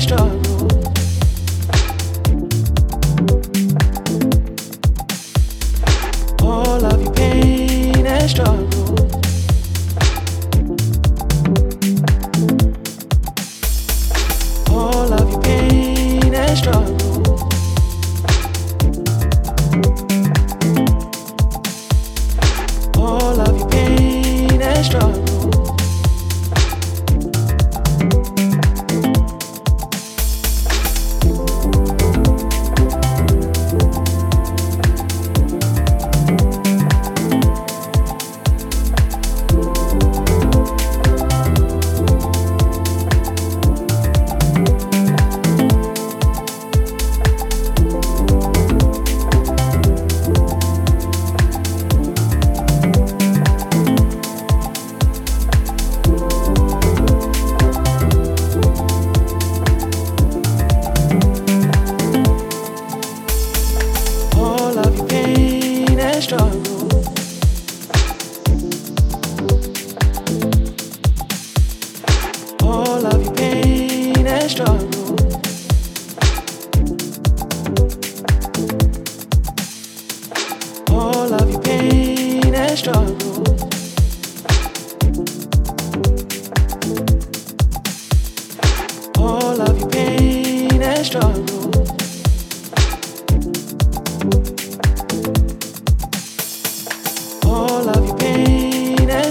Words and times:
strong. 0.00 0.39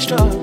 strong. 0.10 0.39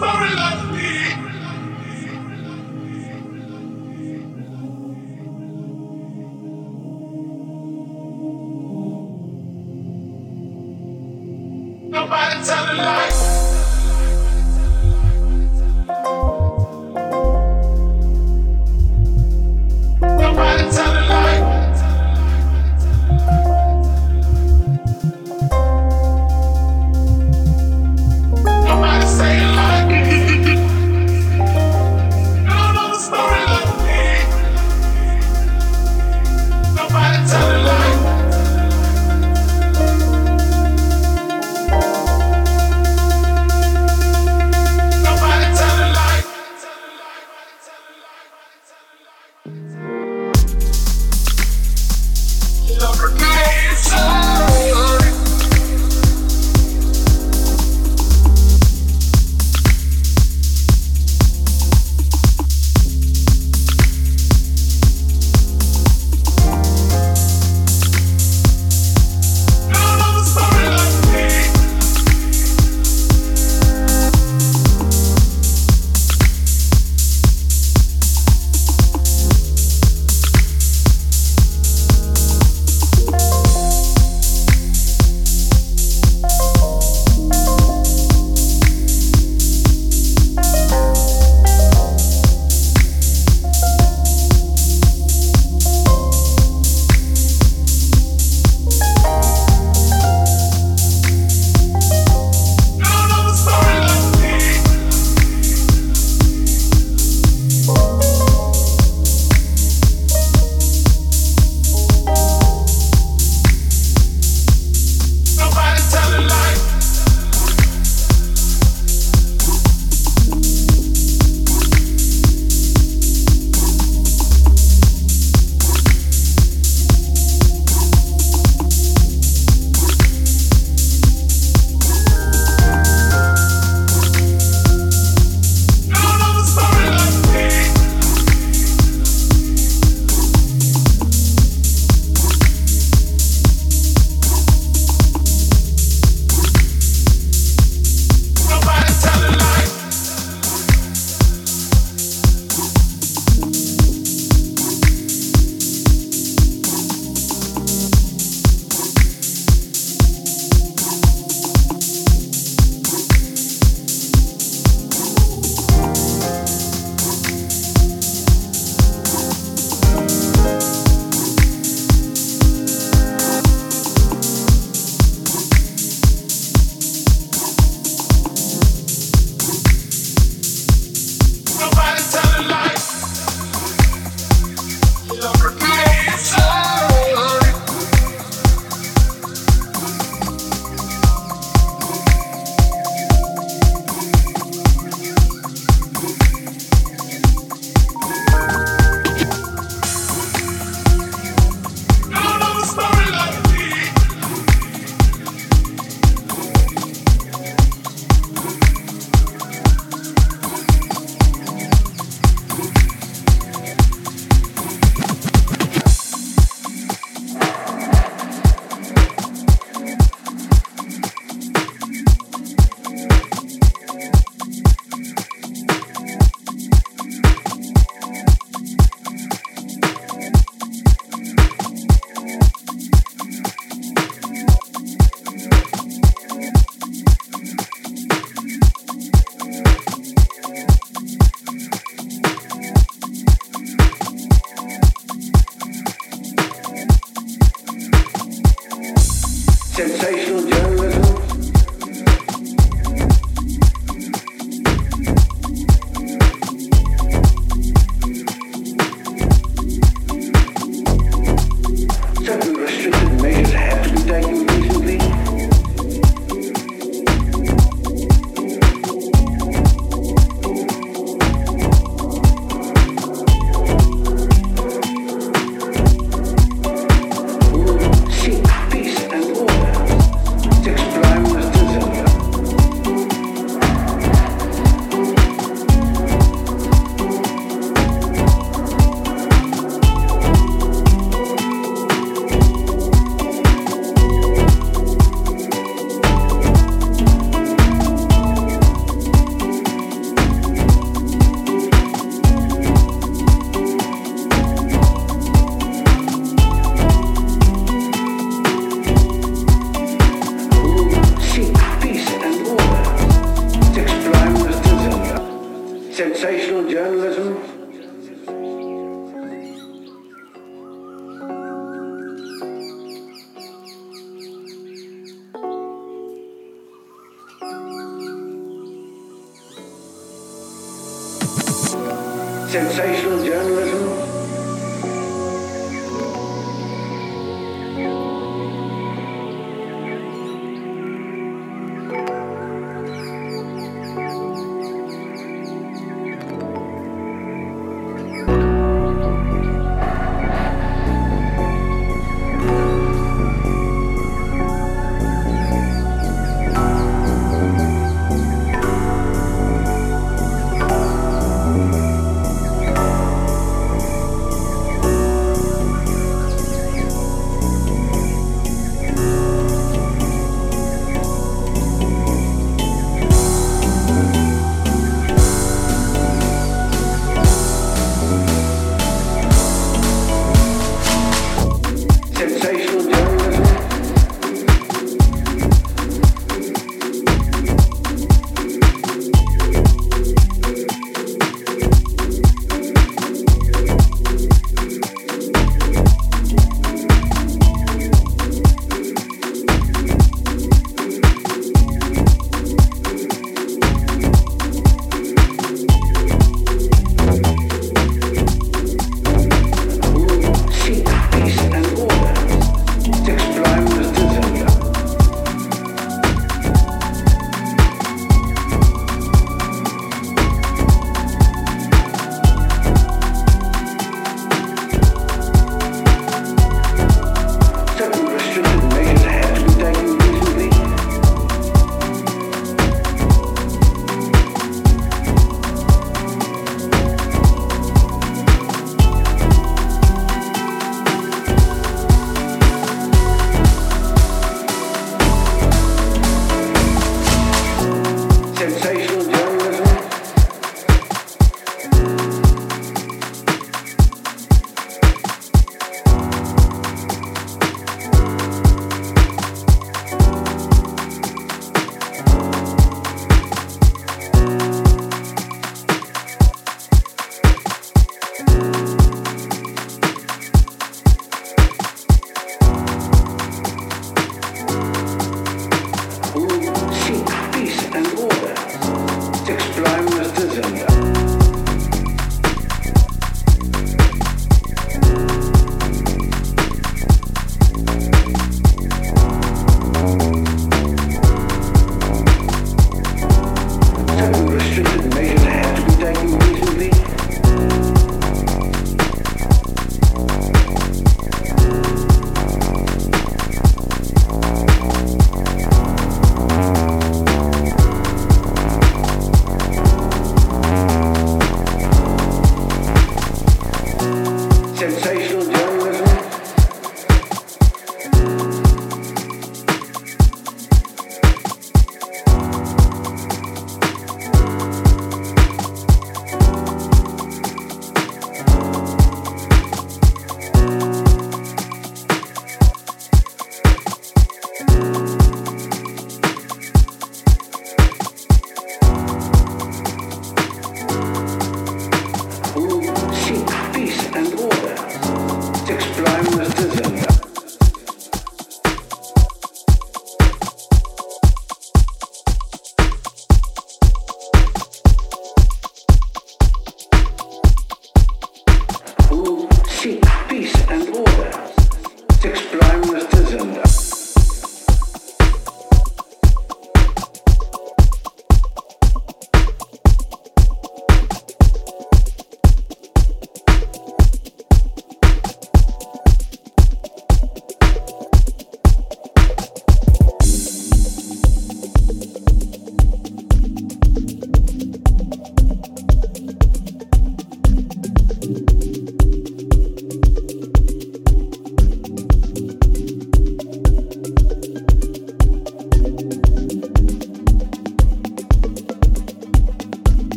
Nobody 0.00 0.34
telling 12.44 12.78
lies. 12.78 13.03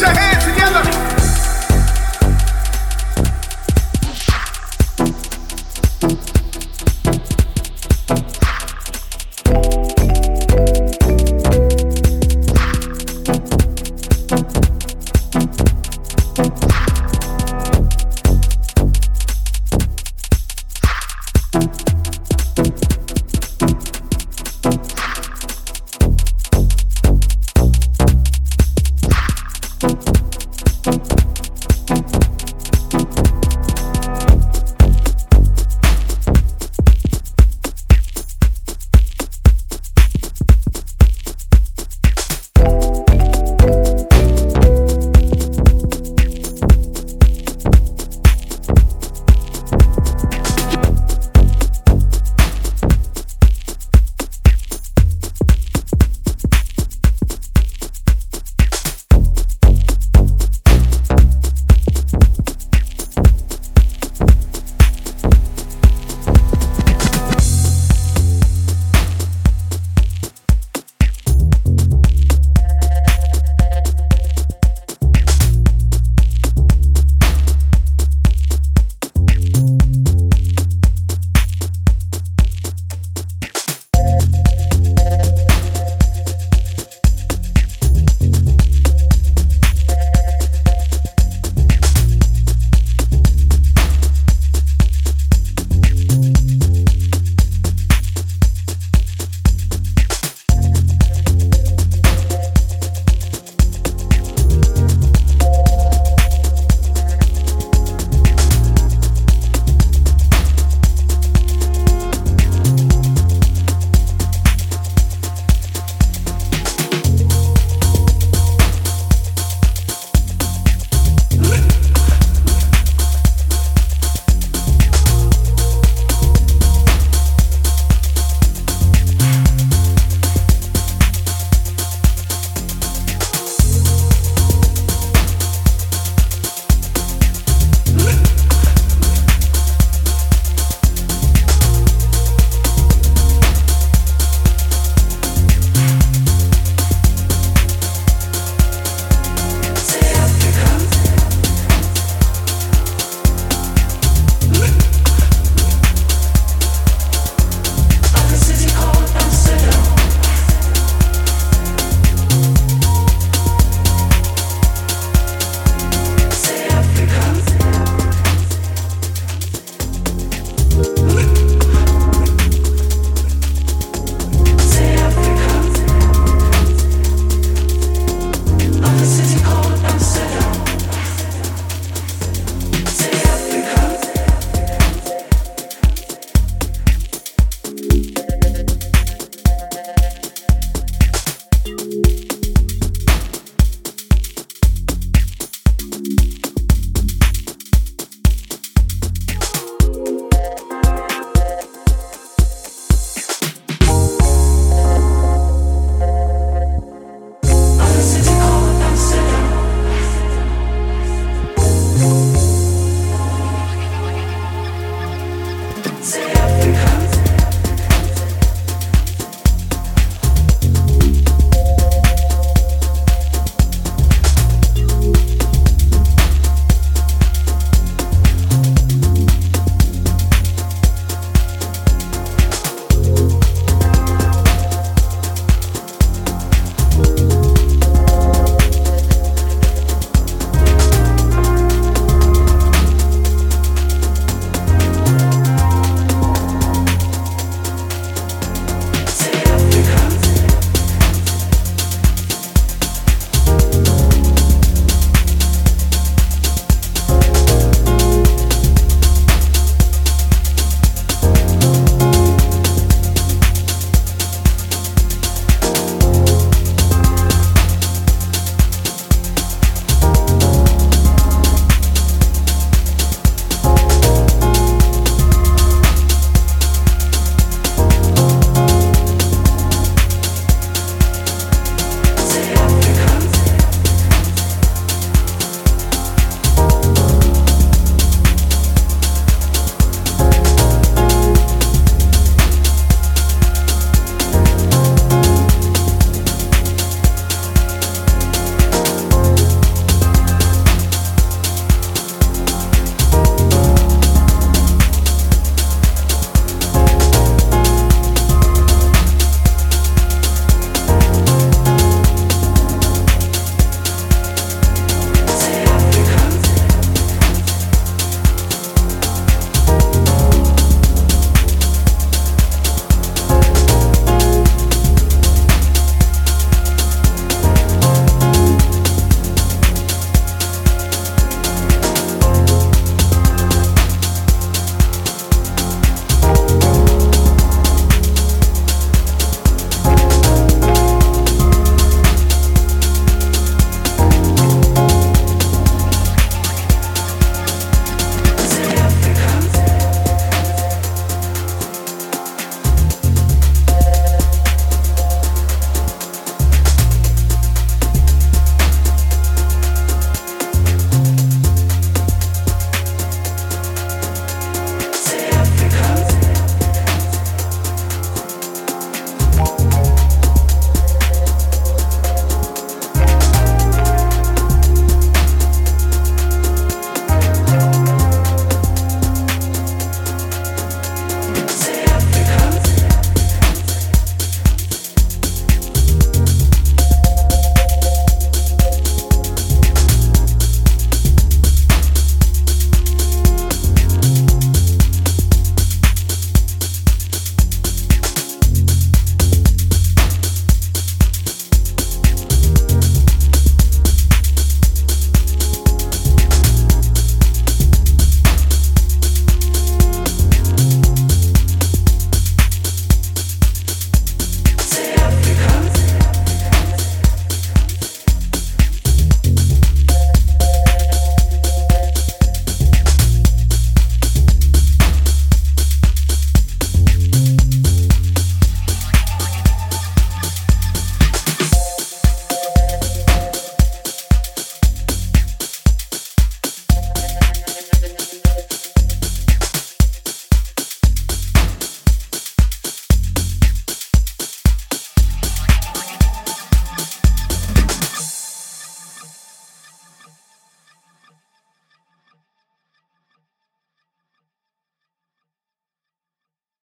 your 0.00 0.08
hands. 0.08 0.39